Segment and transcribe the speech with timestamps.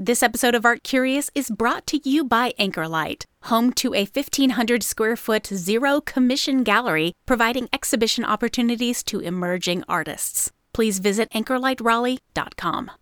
[0.00, 4.84] This episode of Art Curious is brought to you by Anchorlight, home to a 1,500
[4.84, 10.52] square foot zero commission gallery providing exhibition opportunities to emerging artists.
[10.72, 12.92] Please visit anchorlightraleigh.com.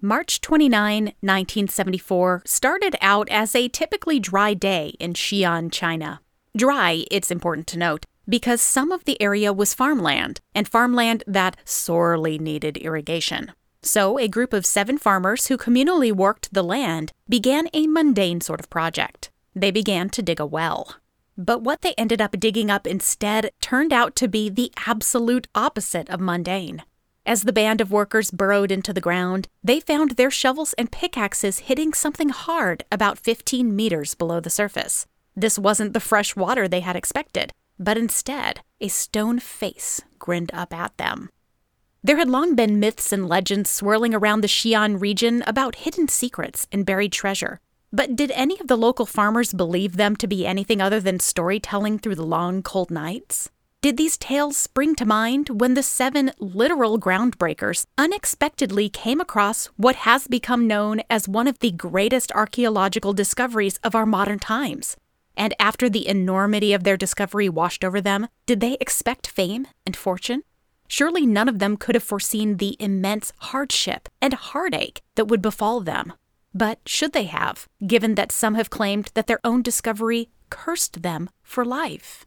[0.00, 6.22] March 29, 1974, started out as a typically dry day in Xi'an, China.
[6.56, 11.58] Dry, it's important to note, because some of the area was farmland, and farmland that
[11.66, 13.52] sorely needed irrigation.
[13.84, 18.58] So, a group of seven farmers who communally worked the land began a mundane sort
[18.58, 19.30] of project.
[19.54, 20.96] They began to dig a well.
[21.36, 26.08] But what they ended up digging up instead turned out to be the absolute opposite
[26.08, 26.82] of mundane.
[27.26, 31.60] As the band of workers burrowed into the ground, they found their shovels and pickaxes
[31.60, 35.06] hitting something hard about 15 meters below the surface.
[35.36, 40.72] This wasn't the fresh water they had expected, but instead, a stone face grinned up
[40.72, 41.28] at them.
[42.06, 46.66] There had long been myths and legends swirling around the Xi'an region about hidden secrets
[46.70, 47.60] and buried treasure.
[47.94, 51.98] But did any of the local farmers believe them to be anything other than storytelling
[51.98, 53.48] through the long, cold nights?
[53.80, 59.96] Did these tales spring to mind when the seven literal groundbreakers unexpectedly came across what
[59.96, 64.98] has become known as one of the greatest archaeological discoveries of our modern times?
[65.38, 69.96] And after the enormity of their discovery washed over them, did they expect fame and
[69.96, 70.42] fortune?
[70.88, 75.80] Surely none of them could have foreseen the immense hardship and heartache that would befall
[75.80, 76.12] them.
[76.52, 81.30] But should they have, given that some have claimed that their own discovery cursed them
[81.42, 82.22] for life?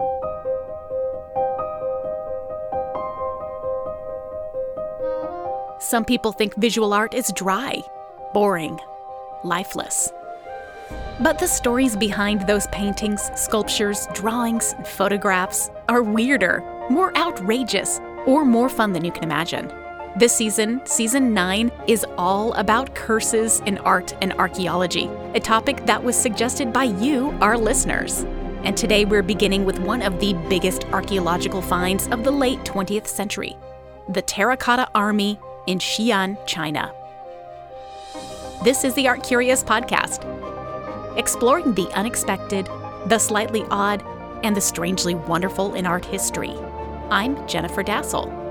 [5.79, 7.81] Some people think visual art is dry,
[8.33, 8.79] boring,
[9.43, 10.11] lifeless.
[11.19, 18.45] But the stories behind those paintings, sculptures, drawings, and photographs are weirder, more outrageous, or
[18.45, 19.71] more fun than you can imagine.
[20.17, 26.03] This season, season 9, is all about curses in art and archaeology, a topic that
[26.03, 28.25] was suggested by you, our listeners.
[28.63, 33.07] And today we're beginning with one of the biggest archaeological finds of the late 20th
[33.07, 33.57] century
[34.09, 35.37] the Terracotta Army
[35.67, 36.93] in Xi'an, China.
[38.63, 40.23] This is the Art Curious podcast,
[41.17, 42.67] exploring the unexpected,
[43.07, 44.01] the slightly odd,
[44.43, 46.55] and the strangely wonderful in art history.
[47.09, 48.47] I'm Jennifer Dasal.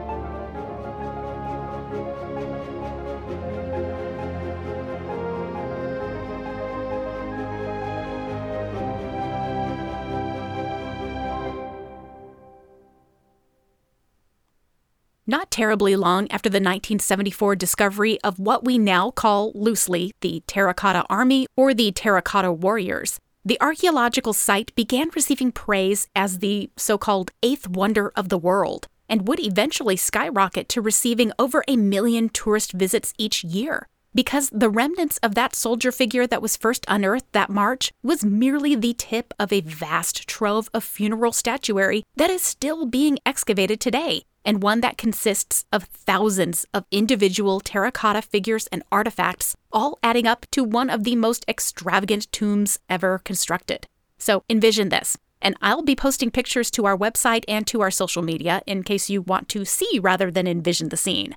[15.28, 21.05] Not terribly long after the 1974 discovery of what we now call loosely the Terracotta
[21.11, 27.31] Army or the Terracotta Warriors, the archaeological site began receiving praise as the so called
[27.45, 32.73] eighth wonder of the world and would eventually skyrocket to receiving over a million tourist
[32.73, 33.87] visits each year.
[34.12, 38.75] Because the remnants of that soldier figure that was first unearthed that March was merely
[38.75, 44.25] the tip of a vast trove of funeral statuary that is still being excavated today
[44.47, 50.47] and one that consists of thousands of individual terracotta figures and artifacts, all adding up
[50.53, 53.87] to one of the most extravagant tombs ever constructed.
[54.17, 55.19] So envision this.
[55.43, 59.11] And I'll be posting pictures to our website and to our social media in case
[59.11, 61.37] you want to see rather than envision the scene.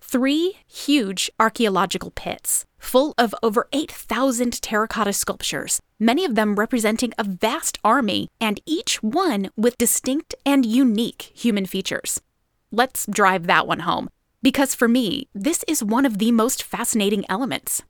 [0.00, 7.22] Three huge archaeological pits, full of over 8,000 terracotta sculptures, many of them representing a
[7.22, 12.20] vast army, and each one with distinct and unique human features.
[12.72, 14.08] Let's drive that one home.
[14.42, 17.82] Because for me, this is one of the most fascinating elements.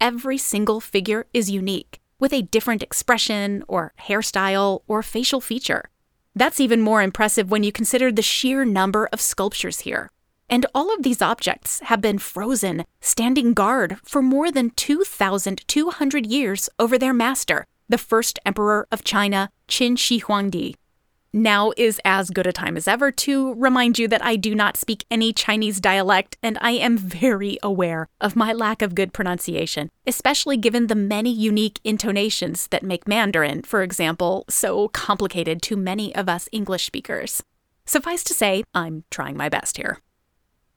[0.00, 5.88] Every single figure is unique, with a different expression, or hairstyle, or facial feature.
[6.34, 10.10] That's even more impressive when you consider the sheer number of sculptures here.
[10.50, 16.68] And all of these objects have been frozen, standing guard for more than 2,200 years
[16.78, 20.74] over their master, the first emperor of China, Qin Shi Huangdi.
[21.36, 24.76] Now is as good a time as ever to remind you that I do not
[24.76, 29.90] speak any Chinese dialect and I am very aware of my lack of good pronunciation,
[30.06, 36.14] especially given the many unique intonations that make Mandarin, for example, so complicated to many
[36.14, 37.42] of us English speakers.
[37.84, 39.98] Suffice to say, I'm trying my best here.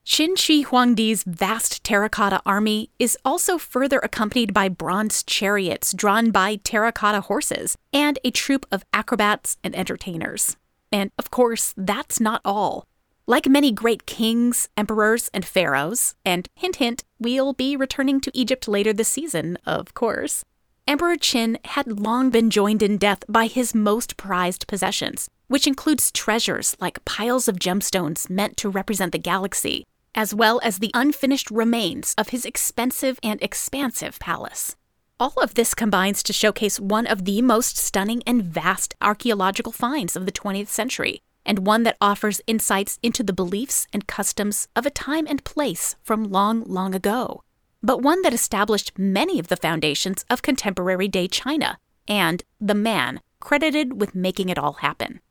[0.08, 6.56] Qin Shi Huangdi's vast terracotta army is also further accompanied by bronze chariots drawn by
[6.64, 10.56] terracotta horses and a troupe of acrobats and entertainers.
[10.94, 12.86] And of course, that's not all.
[13.28, 18.70] Like many great kings, emperors, and pharaohs, and hint hint, we'll be returning to Egypt
[18.70, 20.46] later this season, of course,
[20.88, 26.14] Emperor Qin had long been joined in death by his most prized possessions, which includes
[26.14, 29.86] treasures like piles of gemstones meant to represent the galaxy,
[30.18, 34.76] as well as the unfinished remains of his expensive and expansive palace.
[35.20, 40.16] All of this combines to showcase one of the most stunning and vast archaeological finds
[40.16, 44.88] of the 20th century, and one that offers insights into the beliefs and customs of
[44.88, 47.44] a time and place from long, long ago,
[47.84, 51.78] but one that established many of the foundations of contemporary day China,
[52.08, 55.22] and the man credited with making it all happen.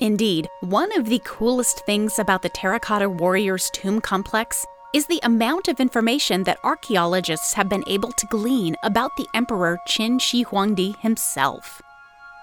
[0.00, 5.68] Indeed, one of the coolest things about the Terracotta Warriors tomb complex is the amount
[5.68, 10.98] of information that archaeologists have been able to glean about the Emperor Qin Shi Huangdi
[10.98, 11.80] himself.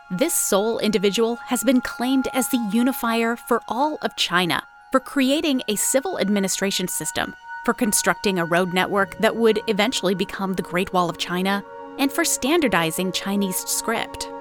[0.10, 5.62] This sole individual has been claimed as the unifier for all of China, for creating
[5.68, 7.36] a civil administration system,
[7.66, 11.64] for constructing a road network that would eventually become the Great Wall of China,
[12.00, 14.33] and for standardizing Chinese script.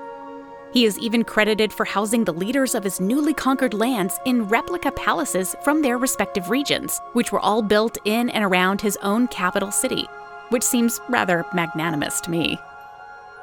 [0.73, 4.91] He is even credited for housing the leaders of his newly conquered lands in replica
[4.93, 9.71] palaces from their respective regions, which were all built in and around his own capital
[9.71, 10.07] city,
[10.49, 12.59] which seems rather magnanimous to me.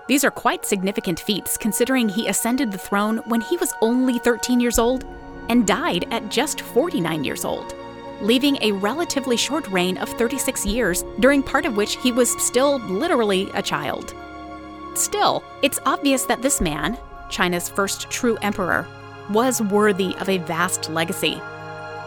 [0.07, 4.59] These are quite significant feats considering he ascended the throne when he was only 13
[4.59, 5.05] years old
[5.49, 7.75] and died at just 49 years old,
[8.21, 12.79] leaving a relatively short reign of 36 years, during part of which he was still
[12.87, 14.15] literally a child.
[14.95, 16.97] Still, it's obvious that this man,
[17.29, 18.87] China's first true emperor,
[19.29, 21.41] was worthy of a vast legacy.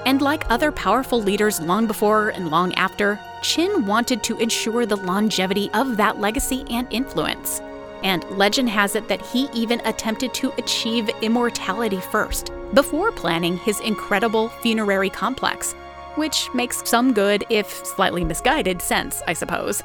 [0.05, 4.97] And like other powerful leaders long before and long after, Qin wanted to ensure the
[4.97, 7.61] longevity of that legacy and influence.
[8.03, 13.79] And legend has it that he even attempted to achieve immortality first, before planning his
[13.81, 15.73] incredible funerary complex,
[16.17, 19.83] which makes some good, if slightly misguided, sense, I suppose.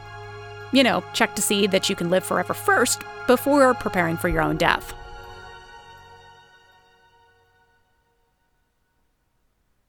[0.71, 4.41] You know, check to see that you can live forever first before preparing for your
[4.41, 4.93] own death.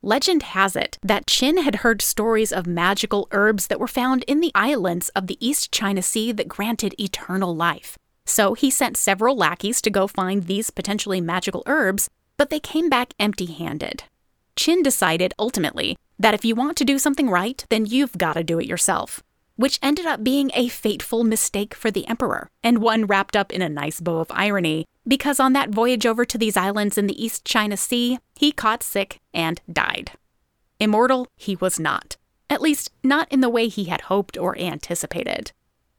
[0.08, 4.40] Legend has it that Qin had heard stories of magical herbs that were found in
[4.40, 7.98] the islands of the East China Sea that granted eternal life.
[8.24, 12.08] So he sent several lackeys to go find these potentially magical herbs,
[12.38, 14.04] but they came back empty handed.
[14.56, 18.42] Qin decided ultimately that if you want to do something right, then you've got to
[18.42, 19.22] do it yourself
[19.58, 23.60] which ended up being a fateful mistake for the emperor, and one wrapped up in
[23.60, 27.22] a nice bow of irony, because on that voyage over to these islands in the
[27.22, 30.12] East China Sea, he caught sick and died.
[30.78, 32.16] Immortal, he was not.
[32.48, 35.50] At least, not in the way he had hoped or anticipated.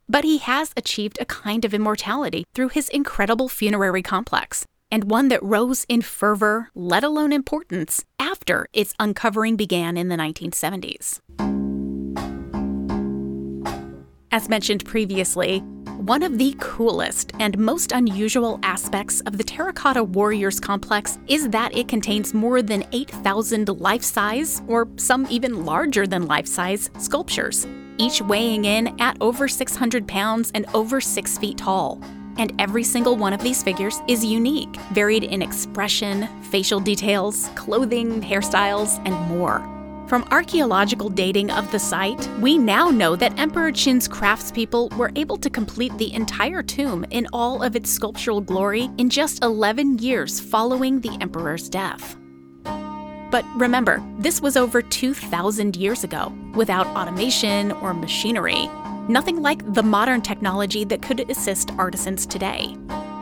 [0.07, 5.27] But he has achieved a kind of immortality through his incredible funerary complex, and one
[5.27, 11.19] that rose in fervor, let alone importance, after its uncovering began in the 1970s.
[14.39, 15.59] As mentioned previously,
[15.97, 21.75] one of the coolest and most unusual aspects of the Terracotta Warriors complex is that
[21.75, 27.67] it contains more than 8,000 life size, or some even larger than life size, sculptures,
[27.97, 32.01] each weighing in at over 600 pounds and over 6 feet tall.
[32.37, 38.21] And every single one of these figures is unique, varied in expression, facial details, clothing,
[38.21, 39.78] hairstyles, and more.
[40.09, 45.37] From archaeological dating of the site, we now know that Emperor Qin's craftspeople were able
[45.37, 50.39] to complete the entire tomb in all of its sculptural glory in just 11 years
[50.39, 52.17] following the emperor's death.
[53.29, 58.67] But remember, this was over 2,000 years ago, without automation or machinery.
[59.07, 62.75] Nothing like the modern technology that could assist artisans today.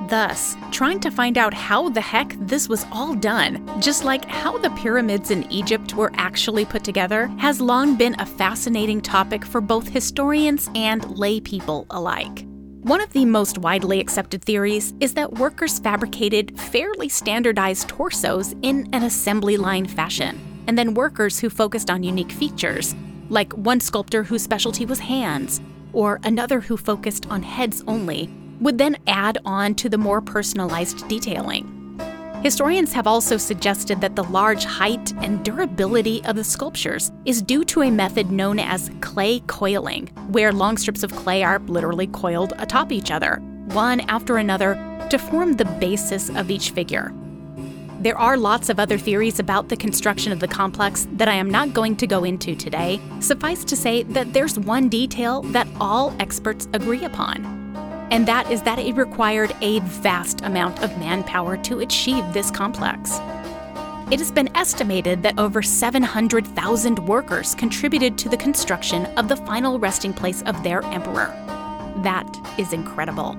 [0.08, 4.58] Thus, trying to find out how the heck this was all done, just like how
[4.58, 9.60] the pyramids in Egypt were actually put together, has long been a fascinating topic for
[9.60, 12.46] both historians and lay people alike.
[12.84, 18.88] One of the most widely accepted theories is that workers fabricated fairly standardized torsos in
[18.94, 22.96] an assembly line fashion, and then workers who focused on unique features,
[23.28, 25.60] like one sculptor whose specialty was hands,
[25.92, 31.08] or another who focused on heads only, would then add on to the more personalized
[31.08, 31.74] detailing.
[32.44, 37.66] Historians have also suggested that the large height and durability of the sculptures is due
[37.66, 42.54] to a method known as clay coiling, where long strips of clay are literally coiled
[42.60, 43.38] atop each other,
[43.74, 44.76] one after another,
[45.10, 47.12] to form the basis of each figure.
[48.00, 51.50] There are lots of other theories about the construction of the complex that I am
[51.50, 53.02] not going to go into today.
[53.20, 57.57] Suffice to say that there's one detail that all experts agree upon,
[58.12, 63.20] and that is that it required a vast amount of manpower to achieve this complex.
[64.10, 69.80] It has been estimated that over 700,000 workers contributed to the construction of the final
[69.80, 71.28] resting place of their emperor.
[72.04, 72.26] That
[72.58, 73.38] is incredible.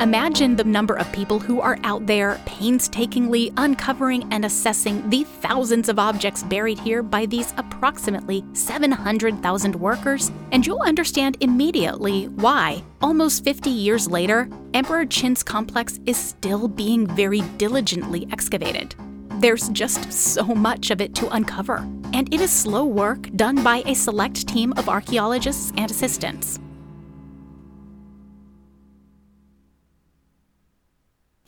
[0.00, 5.90] Imagine the number of people who are out there painstakingly uncovering and assessing the thousands
[5.90, 13.44] of objects buried here by these approximately 700,000 workers, and you'll understand immediately why, almost
[13.44, 18.94] 50 years later, Emperor Qin's complex is still being very diligently excavated.
[19.32, 23.82] There's just so much of it to uncover, and it is slow work done by
[23.84, 26.58] a select team of archaeologists and assistants.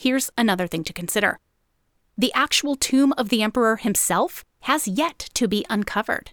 [0.03, 1.39] Here's another thing to consider
[2.19, 6.33] the actual tomb of the emperor himself has yet to be uncovered.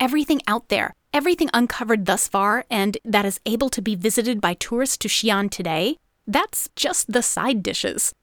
[0.00, 4.54] Everything out there, everything uncovered thus far, and that is able to be visited by
[4.54, 8.14] tourists to Xi'an today, that's just the side dishes.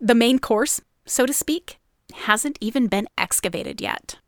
[0.00, 1.78] The main course, so to speak,
[2.12, 4.18] hasn't even been excavated yet.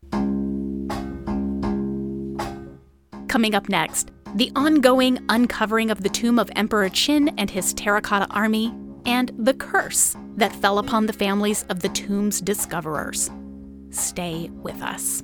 [3.27, 8.31] Coming up next, the ongoing uncovering of the tomb of Emperor Qin and his terracotta
[8.31, 8.73] army
[9.05, 13.29] and the curse that fell upon the families of the tomb's discoverers.
[13.89, 15.23] Stay with us.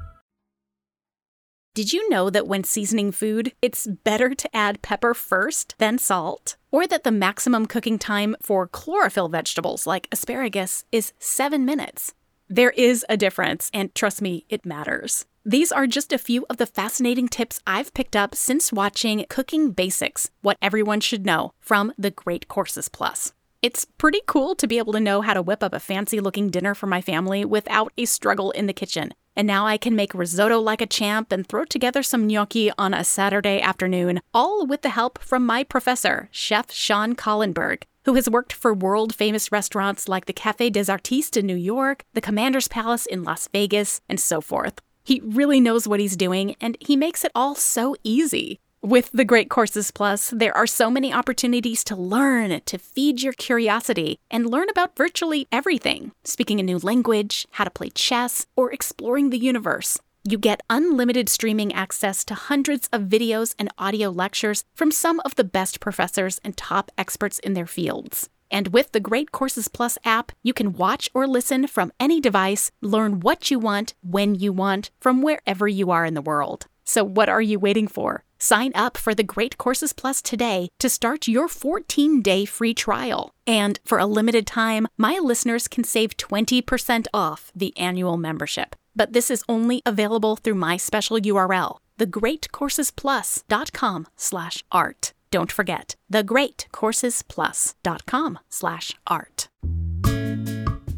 [1.73, 6.57] Did you know that when seasoning food, it's better to add pepper first, then salt?
[6.69, 12.13] Or that the maximum cooking time for chlorophyll vegetables like asparagus is seven minutes?
[12.49, 15.25] There is a difference, and trust me, it matters.
[15.45, 19.71] These are just a few of the fascinating tips I've picked up since watching Cooking
[19.71, 23.31] Basics What Everyone Should Know from the Great Courses Plus.
[23.61, 26.49] It's pretty cool to be able to know how to whip up a fancy looking
[26.49, 29.13] dinner for my family without a struggle in the kitchen.
[29.35, 32.93] And now I can make risotto like a champ and throw together some gnocchi on
[32.93, 38.29] a Saturday afternoon, all with the help from my professor, Chef Sean Collenberg, who has
[38.29, 42.67] worked for world famous restaurants like the Café des Artistes in New York, the Commander's
[42.67, 44.81] Palace in Las Vegas, and so forth.
[45.03, 48.59] He really knows what he's doing, and he makes it all so easy.
[48.83, 53.33] With the Great Courses Plus, there are so many opportunities to learn, to feed your
[53.33, 58.73] curiosity, and learn about virtually everything speaking a new language, how to play chess, or
[58.73, 59.99] exploring the universe.
[60.23, 65.35] You get unlimited streaming access to hundreds of videos and audio lectures from some of
[65.35, 68.29] the best professors and top experts in their fields.
[68.49, 72.71] And with the Great Courses Plus app, you can watch or listen from any device,
[72.81, 76.65] learn what you want, when you want, from wherever you are in the world.
[76.83, 78.23] So, what are you waiting for?
[78.41, 83.29] Sign up for the Great Courses Plus today to start your 14 day free trial.
[83.45, 88.75] And for a limited time, my listeners can save 20% off the annual membership.
[88.95, 95.13] But this is only available through my special URL, thegreatcoursesplus.com slash art.
[95.29, 99.49] Don't forget, thegreatcoursesplus.com slash art.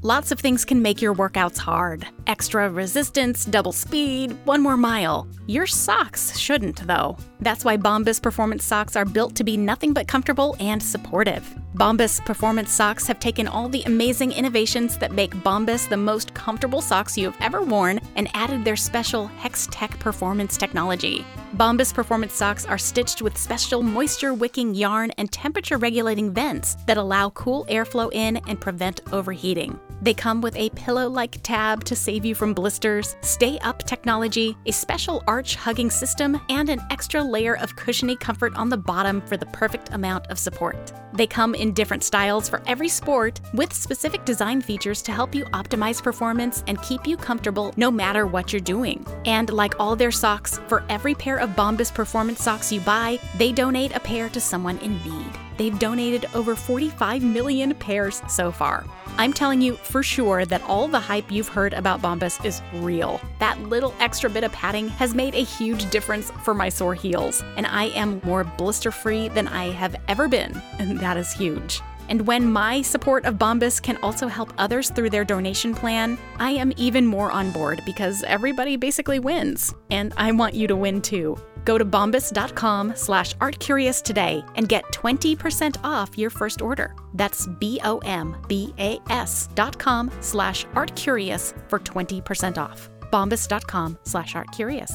[0.05, 2.05] Lots of things can make your workouts hard.
[2.27, 5.25] Extra resistance, double speed, one more mile.
[5.47, 7.15] Your socks shouldn't, though.
[7.39, 11.45] That's why Bombas Performance Socks are built to be nothing but comfortable and supportive.
[11.75, 16.81] Bombas Performance Socks have taken all the amazing innovations that make Bombas the most comfortable
[16.81, 21.25] socks you've ever worn and added their special Hex Tech performance technology.
[21.53, 26.97] Bombas Performance Socks are stitched with special moisture wicking yarn and temperature regulating vents that
[26.97, 29.79] allow cool airflow in and prevent overheating.
[30.01, 34.57] They come with a pillow like tab to save you from blisters, stay up technology,
[34.65, 39.21] a special arch hugging system, and an extra layer of cushiony comfort on the bottom
[39.21, 40.91] for the perfect amount of support.
[41.13, 45.45] They come in different styles for every sport with specific design features to help you
[45.45, 49.05] optimize performance and keep you comfortable no matter what you're doing.
[49.25, 53.51] And like all their socks, for every pair of Bombas performance socks you buy, they
[53.51, 55.31] donate a pair to someone in need.
[55.57, 58.85] They've donated over 45 million pairs so far.
[59.17, 63.21] I'm telling you for sure that all the hype you've heard about Bombas is real.
[63.39, 67.43] That little extra bit of padding has made a huge difference for my sore heels,
[67.57, 71.81] and I am more blister free than I have ever been, and that is huge.
[72.09, 76.51] And when my support of Bombas can also help others through their donation plan, I
[76.51, 79.73] am even more on board because everybody basically wins.
[79.89, 81.37] And I want you to win too.
[81.63, 86.93] Go to bombas.com slash artcurious today and get 20% off your first order.
[87.13, 92.89] That's B-O-M-B-A-S dot com slash artcurious for 20% off.
[93.11, 94.91] bombas.com slash artcurious.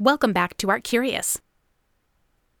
[0.00, 1.40] Welcome back to Art Curious.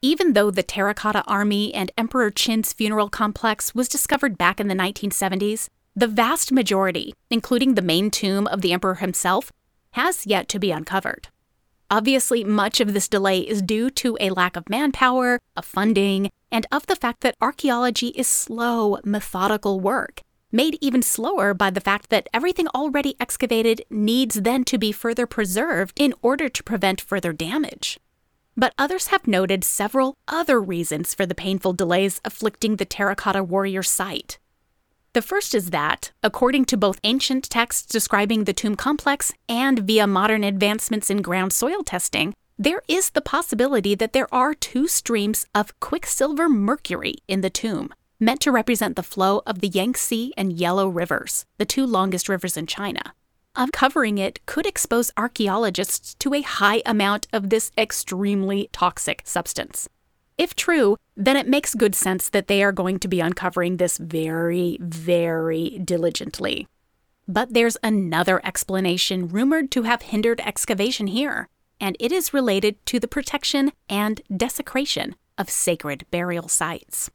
[0.00, 4.74] Even though the Terracotta Army and Emperor Qin's funeral complex was discovered back in the
[4.74, 9.50] 1970s, the vast majority, including the main tomb of the emperor himself,
[9.92, 11.26] has yet to be uncovered.
[11.90, 16.64] Obviously, much of this delay is due to a lack of manpower, of funding, and
[16.70, 20.20] of the fact that archaeology is slow, methodical work,
[20.52, 25.26] made even slower by the fact that everything already excavated needs then to be further
[25.26, 27.98] preserved in order to prevent further damage.
[28.58, 33.84] But others have noted several other reasons for the painful delays afflicting the terracotta warrior
[33.84, 34.36] site.
[35.12, 40.08] The first is that, according to both ancient texts describing the tomb complex and via
[40.08, 45.46] modern advancements in ground soil testing, there is the possibility that there are two streams
[45.54, 50.52] of quicksilver mercury in the tomb, meant to represent the flow of the Yangtze and
[50.52, 53.14] Yellow rivers, the two longest rivers in China
[53.58, 59.88] uncovering it could expose archaeologists to a high amount of this extremely toxic substance.
[60.38, 63.98] If true, then it makes good sense that they are going to be uncovering this
[63.98, 66.68] very, very diligently.
[67.26, 71.48] But there's another explanation rumored to have hindered excavation here,
[71.80, 77.10] and it is related to the protection and desecration of sacred burial sites.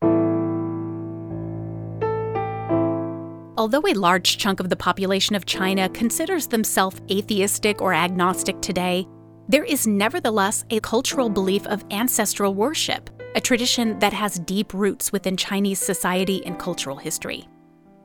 [3.63, 9.07] Although a large chunk of the population of China considers themselves atheistic or agnostic today,
[9.47, 15.13] there is nevertheless a cultural belief of ancestral worship, a tradition that has deep roots
[15.13, 17.47] within Chinese society and cultural history.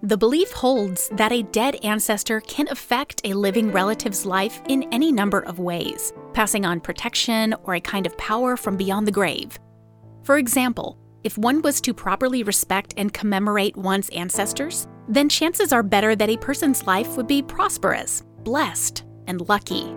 [0.04, 5.10] The belief holds that a dead ancestor can affect a living relative's life in any
[5.10, 9.58] number of ways, passing on protection or a kind of power from beyond the grave.
[10.22, 15.82] For example, if one was to properly respect and commemorate one's ancestors, then chances are
[15.82, 19.94] better that a person's life would be prosperous, blessed, and lucky.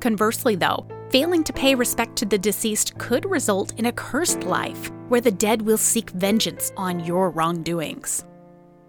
[0.00, 4.90] Conversely, though, failing to pay respect to the deceased could result in a cursed life
[5.08, 8.24] where the dead will seek vengeance on your wrongdoings.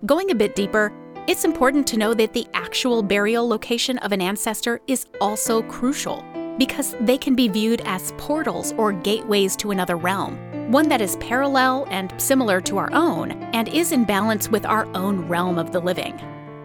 [0.06, 0.92] Going a bit deeper,
[1.28, 6.24] it's important to know that the actual burial location of an ancestor is also crucial
[6.58, 11.16] because they can be viewed as portals or gateways to another realm one that is
[11.18, 15.72] parallel and similar to our own, and is in balance with our own realm of
[15.72, 16.20] the living.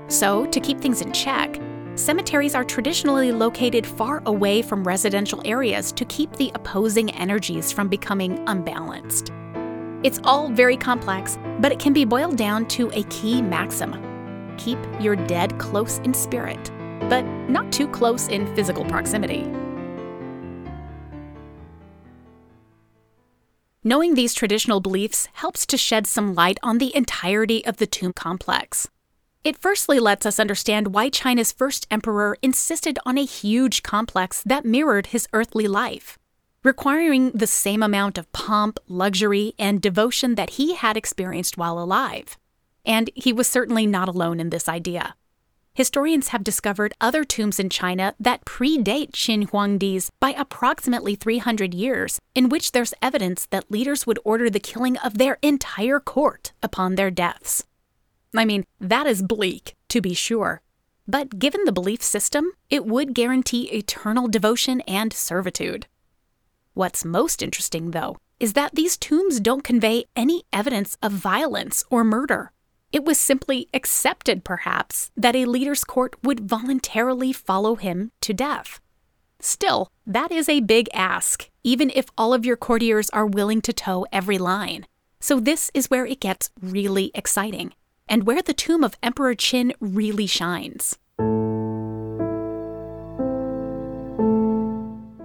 [0.09, 1.61] So, to keep things in check,
[1.95, 7.89] cemeteries are traditionally located far away from residential areas to keep the opposing energies from
[7.89, 9.31] becoming unbalanced.
[10.03, 13.95] It's all very complex, but it can be boiled down to a key maxim
[14.59, 16.71] keep your dead close in spirit,
[17.09, 19.51] but not too close in physical proximity.
[23.85, 28.13] Knowing these traditional beliefs helps to shed some light on the entirety of the tomb
[28.13, 28.89] complex.
[29.43, 34.65] It firstly lets us understand why China's first emperor insisted on a huge complex that
[34.65, 36.17] mirrored his earthly life,
[36.63, 42.39] requiring the same amount of pomp, luxury, and devotion that he had experienced while alive.
[42.85, 45.17] And he was certainly not alone in this idea
[45.75, 52.19] historians have discovered other tombs in China that predate Qin Huangdi's by approximately 300 years,
[52.35, 56.95] in which there's evidence that leaders would order the killing of their entire court upon
[56.95, 57.65] their deaths.
[58.37, 60.63] I mean, that is bleak, to be sure.
[61.07, 65.87] But given the belief system, it would guarantee eternal devotion and servitude.
[66.75, 72.05] What's most interesting, though, is that these tombs don't convey any evidence of violence or
[72.05, 72.53] murder.
[72.93, 78.81] It was simply accepted, perhaps, that a leader's court would voluntarily follow him to death.
[79.41, 83.73] Still, that is a big ask, even if all of your courtiers are willing to
[83.73, 84.87] toe every line.
[85.21, 87.73] So, this is where it gets really exciting,
[88.07, 90.99] and where the tomb of Emperor Qin really shines.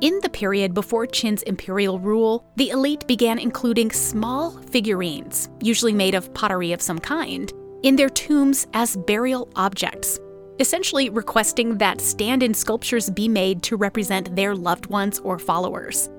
[0.07, 6.15] In the period before Qin's imperial rule, the elite began including small figurines, usually made
[6.15, 7.51] of pottery of some kind,
[7.83, 10.17] in their tombs as burial objects,
[10.61, 16.09] essentially requesting that stand in sculptures be made to represent their loved ones or followers.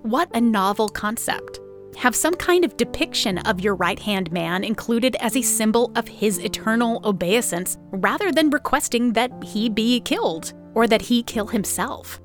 [0.00, 1.60] What a novel concept!
[1.96, 6.08] have some kind of depiction of your right hand man included as a symbol of
[6.08, 12.20] his eternal obeisance rather than requesting that he be killed or that he kill himself.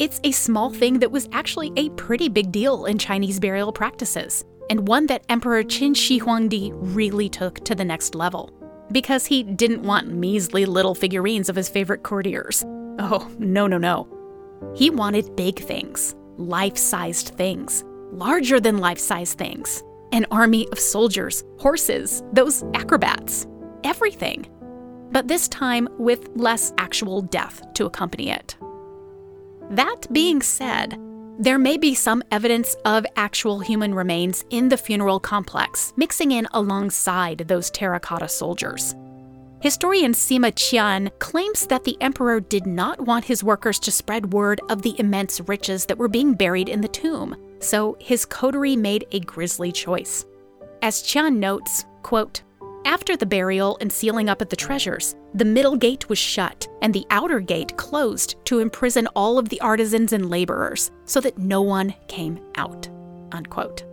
[0.00, 4.44] It's a small thing that was actually a pretty big deal in Chinese burial practices,
[4.68, 8.52] and one that Emperor Qin Shi Huangdi really took to the next level.
[8.90, 12.64] Because he didn't want measly little figurines of his favorite courtiers.
[12.98, 14.08] Oh, no, no, no.
[14.74, 19.84] He wanted big things, life sized things, larger than life sized things.
[20.10, 23.46] An army of soldiers, horses, those acrobats,
[23.84, 24.44] everything.
[25.12, 28.56] But this time with less actual death to accompany it.
[29.70, 30.98] That being said,
[31.38, 36.46] there may be some evidence of actual human remains in the funeral complex, mixing in
[36.52, 38.94] alongside those terracotta soldiers.
[39.60, 44.60] Historian Sima Qian claims that the emperor did not want his workers to spread word
[44.68, 49.06] of the immense riches that were being buried in the tomb, so his coterie made
[49.10, 50.26] a grisly choice.
[50.82, 52.42] As Qian notes, quote,
[52.84, 56.92] after the burial and sealing up of the treasures, the middle gate was shut and
[56.92, 61.62] the outer gate closed to imprison all of the artisans and laborers so that no
[61.62, 62.88] one came out.
[63.32, 63.84] Unquote.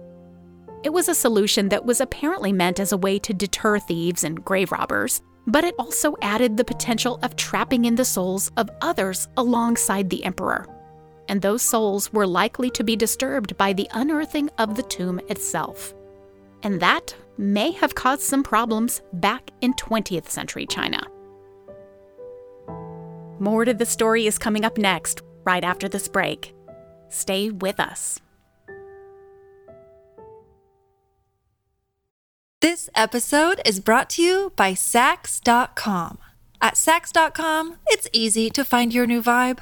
[0.84, 4.44] It was a solution that was apparently meant as a way to deter thieves and
[4.44, 9.28] grave robbers, but it also added the potential of trapping in the souls of others
[9.38, 10.66] alongside the emperor.
[11.30, 15.94] And those souls were likely to be disturbed by the unearthing of the tomb itself.
[16.64, 21.02] And that may have caused some problems back in 20th century China.
[23.40, 26.54] More to the story is coming up next, right after this break.
[27.10, 28.20] Stay with us.
[32.62, 36.20] This episode is brought to you by Saks.com.
[36.62, 39.62] At Saks.com, it's easy to find your new vibe.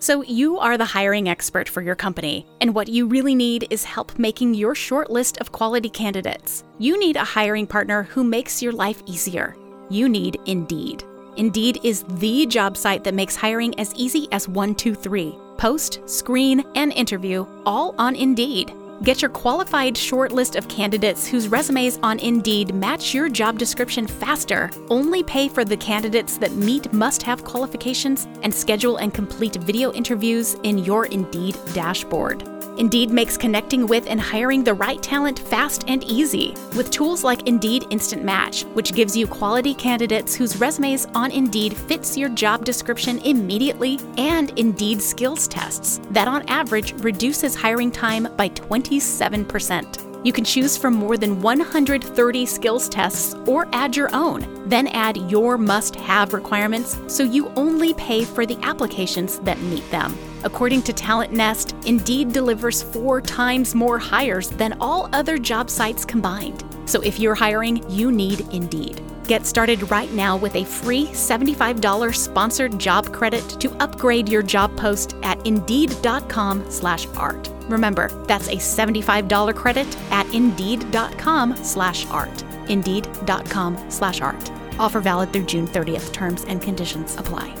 [0.00, 3.82] So, you are the hiring expert for your company, and what you really need is
[3.82, 6.62] help making your short list of quality candidates.
[6.78, 9.56] You need a hiring partner who makes your life easier.
[9.90, 11.02] You need Indeed.
[11.36, 15.36] Indeed is the job site that makes hiring as easy as one, two, three.
[15.56, 18.72] Post, screen, and interview all on Indeed.
[19.02, 24.08] Get your qualified short list of candidates whose resumes on Indeed match your job description
[24.08, 24.70] faster.
[24.90, 29.92] Only pay for the candidates that meet must have qualifications and schedule and complete video
[29.92, 32.57] interviews in your Indeed dashboard.
[32.78, 37.46] Indeed makes connecting with and hiring the right talent fast and easy with tools like
[37.46, 42.64] Indeed Instant Match, which gives you quality candidates whose resumes on Indeed fits your job
[42.64, 50.07] description immediately, and Indeed skills tests that on average reduces hiring time by 27%.
[50.28, 54.68] You can choose from more than 130 skills tests or add your own.
[54.68, 59.90] Then add your must have requirements so you only pay for the applications that meet
[59.90, 60.14] them.
[60.44, 66.04] According to Talent Nest, Indeed delivers four times more hires than all other job sites
[66.04, 66.62] combined.
[66.84, 69.00] So if you're hiring, you need Indeed.
[69.26, 74.76] Get started right now with a free $75 sponsored job credit to upgrade your job
[74.76, 77.57] post at indeed.com/art.
[77.68, 82.44] Remember, that's a $75 credit at indeed.com slash art.
[82.68, 84.50] Indeed.com slash art.
[84.78, 86.12] Offer valid through June 30th.
[86.12, 87.54] Terms and conditions apply.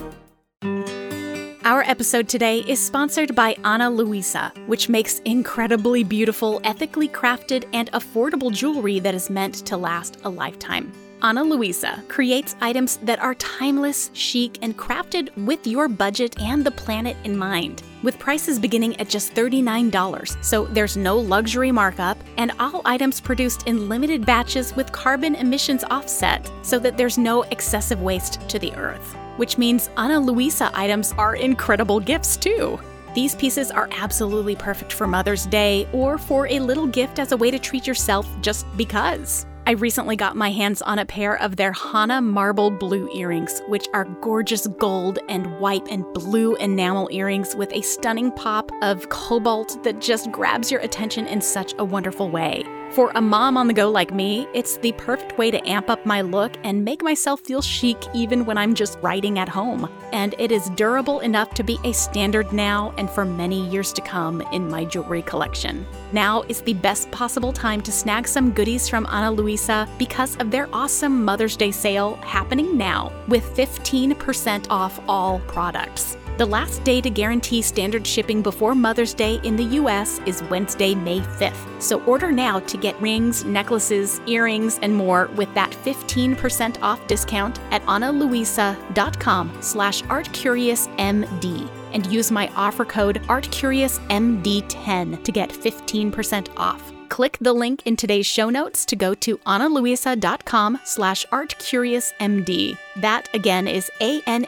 [1.64, 7.92] Our episode today is sponsored by Ana Luisa, which makes incredibly beautiful, ethically crafted, and
[7.92, 10.90] affordable jewelry that is meant to last a lifetime.
[11.20, 16.70] Ana Luisa creates items that are timeless, chic, and crafted with your budget and the
[16.70, 17.82] planet in mind.
[18.04, 23.66] With prices beginning at just $39, so there's no luxury markup, and all items produced
[23.66, 28.72] in limited batches with carbon emissions offset, so that there's no excessive waste to the
[28.76, 29.16] earth.
[29.38, 32.78] Which means Ana Luisa items are incredible gifts too.
[33.12, 37.36] These pieces are absolutely perfect for Mother's Day or for a little gift as a
[37.36, 39.47] way to treat yourself just because.
[39.68, 43.86] I recently got my hands on a pair of their Hana marble blue earrings, which
[43.92, 49.84] are gorgeous gold and white and blue enamel earrings with a stunning pop of cobalt
[49.84, 52.64] that just grabs your attention in such a wonderful way.
[52.92, 56.04] For a mom on the go like me, it's the perfect way to amp up
[56.06, 59.88] my look and make myself feel chic even when I'm just writing at home.
[60.12, 64.00] And it is durable enough to be a standard now and for many years to
[64.00, 65.86] come in my jewelry collection.
[66.12, 70.50] Now is the best possible time to snag some goodies from Ana Luisa because of
[70.50, 76.16] their awesome Mother's Day sale happening now with 15% off all products.
[76.38, 80.94] The last day to guarantee standard shipping before Mother's Day in the US is Wednesday,
[80.94, 81.82] May 5th.
[81.82, 87.58] So order now to get rings, necklaces, earrings, and more with that 15% off discount
[87.72, 96.92] at analuisa.com slash artcuriousmd and use my offer code artcuriousmd10 to get 15% off.
[97.08, 102.76] Click the link in today's show notes to go to analuisa.com slash artcuriousmd.
[102.96, 104.44] That again is A-N-A-L-U-I-S-A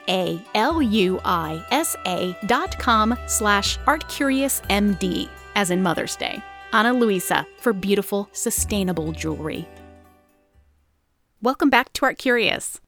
[2.47, 6.43] dot com slash artcuriousmd, as in Mother's Day.
[6.73, 9.67] Ana Luisa for beautiful, sustainable jewelry.
[11.43, 12.81] Welcome back to Art Curious.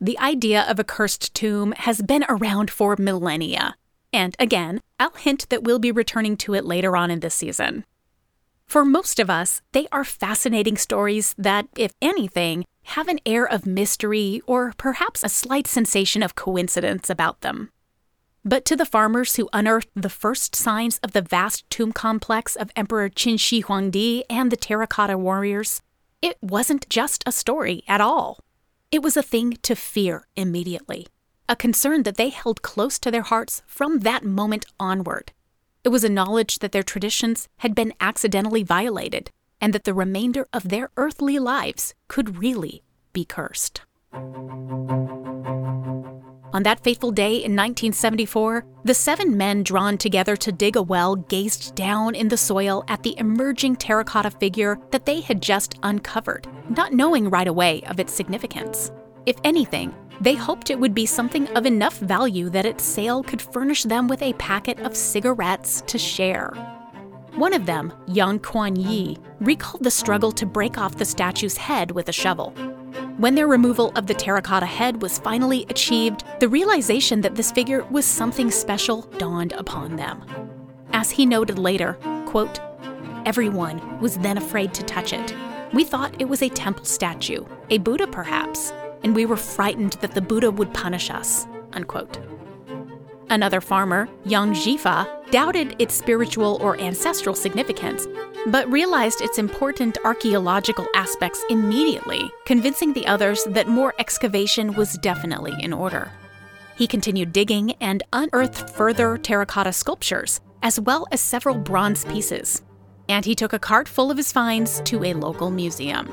[0.00, 3.76] The idea of a cursed tomb has been around for millennia.
[4.12, 7.84] And again, I'll hint that we'll be returning to it later on in this season.
[8.70, 13.66] For most of us, they are fascinating stories that, if anything, have an air of
[13.66, 17.70] mystery or perhaps a slight sensation of coincidence about them.
[18.44, 22.70] But to the farmers who unearthed the first signs of the vast tomb complex of
[22.76, 25.82] Emperor Qin Shi Huangdi and the terracotta warriors,
[26.22, 28.38] it wasn't just a story at all.
[28.92, 31.08] It was a thing to fear immediately,
[31.48, 35.32] a concern that they held close to their hearts from that moment onward.
[35.82, 39.30] It was a knowledge that their traditions had been accidentally violated
[39.62, 42.82] and that the remainder of their earthly lives could really
[43.14, 43.80] be cursed.
[46.52, 51.16] On that fateful day in 1974, the seven men drawn together to dig a well
[51.16, 56.46] gazed down in the soil at the emerging terracotta figure that they had just uncovered,
[56.68, 58.90] not knowing right away of its significance.
[59.24, 63.40] If anything, they hoped it would be something of enough value that its sale could
[63.40, 66.52] furnish them with a packet of cigarettes to share.
[67.34, 71.90] One of them, Yang Kuan Yi, recalled the struggle to break off the statue's head
[71.92, 72.50] with a shovel.
[73.16, 77.84] When their removal of the terracotta head was finally achieved, the realization that this figure
[77.84, 80.24] was something special dawned upon them.
[80.92, 81.94] As he noted later,
[82.26, 82.60] quote,
[83.26, 85.34] Everyone was then afraid to touch it.
[85.72, 90.14] We thought it was a temple statue, a Buddha perhaps, and we were frightened that
[90.14, 91.46] the Buddha would punish us.
[91.72, 92.18] Unquote.
[93.30, 98.08] Another farmer, Yang Zhifa, doubted its spiritual or ancestral significance,
[98.48, 105.54] but realized its important archaeological aspects immediately, convincing the others that more excavation was definitely
[105.60, 106.10] in order.
[106.76, 112.62] He continued digging and unearthed further terracotta sculptures, as well as several bronze pieces.
[113.08, 116.08] And he took a cart full of his finds to a local museum.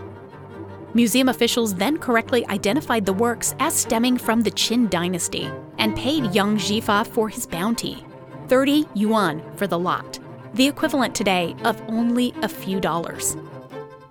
[0.97, 6.33] Museum officials then correctly identified the works as stemming from the Qin dynasty and paid
[6.33, 8.03] Yang Zhifa for his bounty
[8.47, 10.17] 30 yuan for the lot,
[10.55, 13.37] the equivalent today of only a few dollars.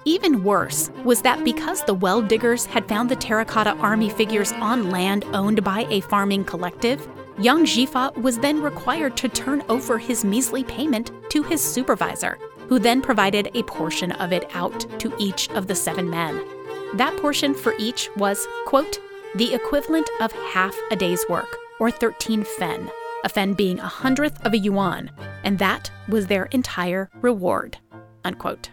[0.04, 4.88] Even worse was that because the well diggers had found the terracotta army figures on
[4.88, 7.08] land owned by a farming collective,
[7.40, 12.78] Yang Zhifa was then required to turn over his measly payment to his supervisor, who
[12.78, 16.55] then provided a portion of it out to each of the seven men.
[16.94, 18.98] That portion for each was, quote,
[19.34, 22.90] the equivalent of half a day's work, or 13 fen,
[23.24, 25.10] a fen being a hundredth of a yuan,
[25.44, 27.78] and that was their entire reward,
[28.24, 28.70] unquote.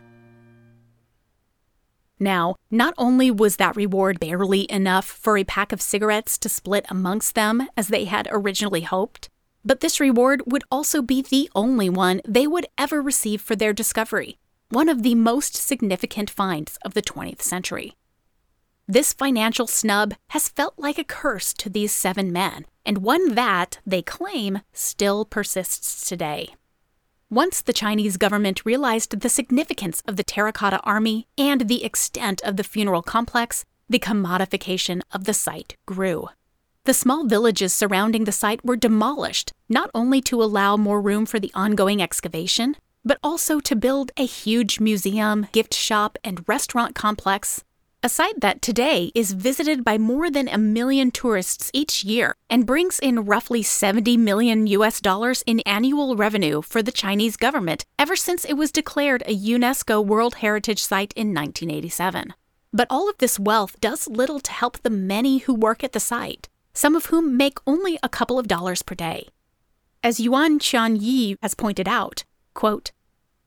[2.19, 6.85] Now, not only was that reward barely enough for a pack of cigarettes to split
[6.89, 9.29] amongst them as they had originally hoped,
[9.65, 13.73] but this reward would also be the only one they would ever receive for their
[13.73, 14.37] discovery,
[14.69, 17.95] one of the most significant finds of the 20th century.
[18.87, 23.79] This financial snub has felt like a curse to these seven men, and one that,
[23.85, 26.49] they claim, still persists today.
[27.29, 32.57] Once the Chinese government realized the significance of the Terracotta Army and the extent of
[32.57, 36.27] the funeral complex, the commodification of the site grew.
[36.83, 41.39] The small villages surrounding the site were demolished, not only to allow more room for
[41.39, 47.63] the ongoing excavation, but also to build a huge museum, gift shop, and restaurant complex
[48.05, 52.65] a site that today is visited by more than a million tourists each year and
[52.65, 58.17] brings in roughly 70 million US dollars in annual revenue for the Chinese government ever
[58.17, 62.33] since it was declared a UNESCO World Heritage Site in 1987.
[62.73, 66.01] But all of this wealth does little to help the many who work at the
[66.01, 69.29] site, some of whom make only a couple of dollars per day.
[70.03, 72.91] As Yuan Qian Yi has pointed out, quote,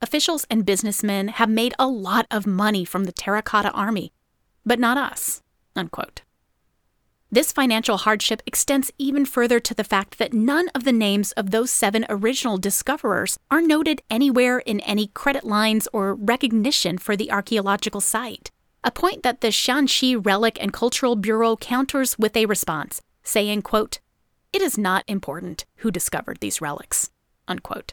[0.00, 4.12] officials and businessmen have made a lot of money from the terracotta army,
[4.66, 5.42] but not us.
[5.74, 6.22] Unquote.
[7.30, 11.50] This financial hardship extends even further to the fact that none of the names of
[11.50, 17.32] those seven original discoverers are noted anywhere in any credit lines or recognition for the
[17.32, 18.52] archaeological site,
[18.84, 23.98] a point that the Shaanxi Relic and Cultural Bureau counters with a response, saying, quote,
[24.52, 27.10] It is not important who discovered these relics.
[27.48, 27.92] Unquote.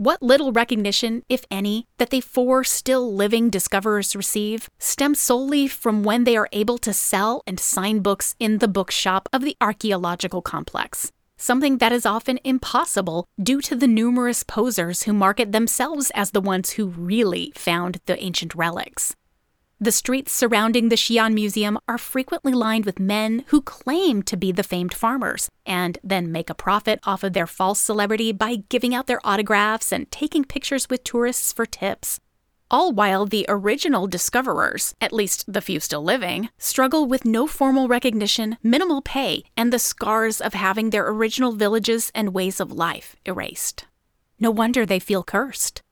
[0.00, 6.04] What little recognition, if any, that the four still living discoverers receive stems solely from
[6.04, 10.40] when they are able to sell and sign books in the bookshop of the archaeological
[10.40, 16.30] complex, something that is often impossible due to the numerous posers who market themselves as
[16.30, 19.16] the ones who really found the ancient relics.
[19.80, 24.50] The streets surrounding the Xi'an Museum are frequently lined with men who claim to be
[24.50, 28.92] the famed farmers and then make a profit off of their false celebrity by giving
[28.92, 32.18] out their autographs and taking pictures with tourists for tips.
[32.68, 37.86] All while the original discoverers, at least the few still living, struggle with no formal
[37.86, 43.14] recognition, minimal pay, and the scars of having their original villages and ways of life
[43.24, 43.86] erased.
[44.40, 45.82] No wonder they feel cursed.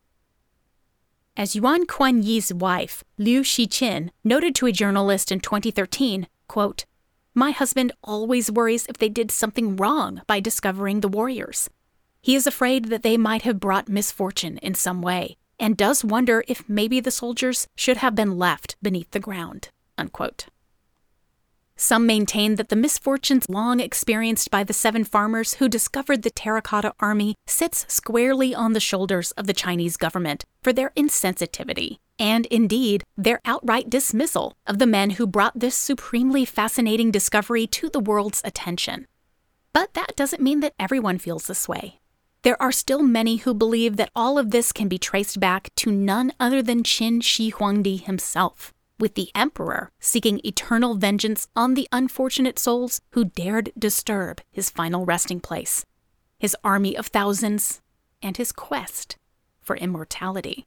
[1.38, 6.86] As Yang Quanyi's wife, Liu Shiqin, noted to a journalist in 2013, quote,
[7.34, 11.68] My husband always worries if they did something wrong by discovering the warriors.
[12.22, 16.42] He is afraid that they might have brought misfortune in some way, and does wonder
[16.48, 19.68] if maybe the soldiers should have been left beneath the ground.
[19.98, 20.46] Unquote.
[21.78, 26.94] Some maintain that the misfortunes long experienced by the seven farmers who discovered the terracotta
[26.98, 33.04] army sits squarely on the shoulders of the Chinese government for their insensitivity, and indeed
[33.14, 38.40] their outright dismissal of the men who brought this supremely fascinating discovery to the world's
[38.42, 39.04] attention.
[39.74, 42.00] But that doesn't mean that everyone feels this way.
[42.40, 45.90] There are still many who believe that all of this can be traced back to
[45.90, 51.88] none other than Qin Shi Huangdi himself with the Emperor seeking eternal vengeance on the
[51.92, 55.84] unfortunate souls who dared disturb his final resting place,
[56.38, 57.80] his army of thousands,
[58.22, 59.16] and his quest
[59.60, 60.66] for immortality.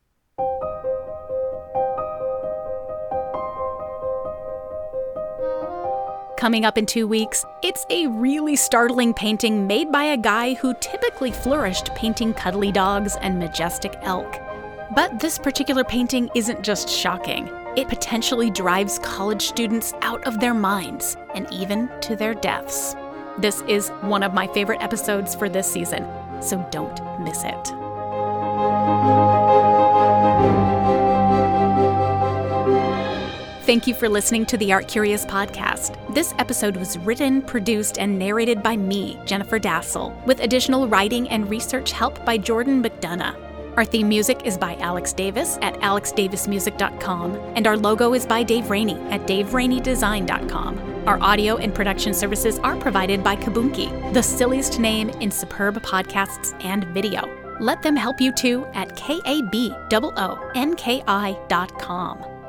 [6.39, 10.74] Coming up in two weeks, it's a really startling painting made by a guy who
[10.76, 14.39] typically flourished painting cuddly dogs and majestic elk.
[14.96, 17.50] But this particular painting isn't just shocking.
[17.75, 22.95] It potentially drives college students out of their minds and even to their deaths.
[23.38, 26.08] This is one of my favorite episodes for this season,
[26.41, 27.67] so don't miss it.
[33.65, 35.95] Thank you for listening to the Art Curious podcast.
[36.15, 41.47] This episode was written, produced, and narrated by me, Jennifer Dasal, with additional writing and
[41.47, 43.48] research help by Jordan McDonough.
[43.80, 48.70] Our theme music is by Alex Davis at alexdavismusic.com, and our logo is by Dave
[48.70, 51.08] Rainey at daverainydesign.com.
[51.08, 56.62] Our audio and production services are provided by Kaboonki, the silliest name in superb podcasts
[56.62, 57.22] and video.
[57.62, 59.76] Let them help you too at kaboonki.com.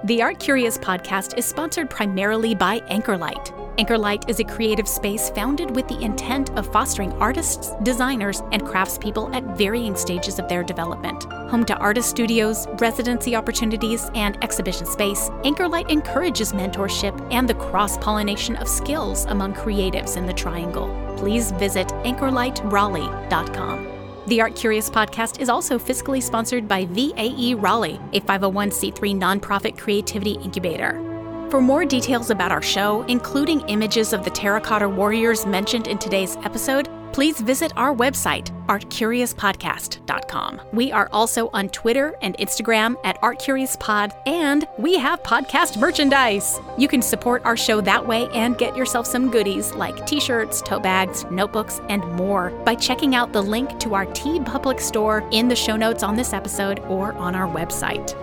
[0.03, 3.70] The Art Curious podcast is sponsored primarily by Anchorlight.
[3.79, 9.35] Anchorlight is a creative space founded with the intent of fostering artists, designers, and craftspeople
[9.35, 11.25] at varying stages of their development.
[11.51, 17.97] Home to artist studios, residency opportunities, and exhibition space, Anchorlight encourages mentorship and the cross
[17.99, 20.89] pollination of skills among creatives in the Triangle.
[21.17, 23.87] Please visit anchorlightraleigh.com.
[24.27, 30.33] The Art Curious podcast is also fiscally sponsored by VAE Raleigh, a 501c3 nonprofit creativity
[30.33, 31.10] incubator.
[31.51, 36.37] For more details about our show, including images of the terracotta warriors mentioned in today's
[36.45, 40.61] episode, please visit our website, artcuriouspodcast.com.
[40.73, 46.61] We are also on Twitter and Instagram at ArtCuriousPod, and we have podcast merchandise.
[46.79, 50.63] You can support our show that way and get yourself some goodies like t shirts,
[50.63, 55.49] tote bags, notebooks, and more by checking out the link to our TeePublic store in
[55.49, 58.15] the show notes on this episode or on our website.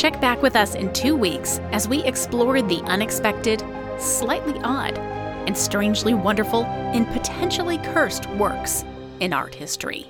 [0.00, 3.62] Check back with us in two weeks as we explore the unexpected,
[3.98, 8.82] slightly odd, and strangely wonderful and potentially cursed works
[9.20, 10.06] in art history.